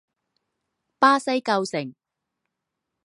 [0.97, 1.93] 巴西构成。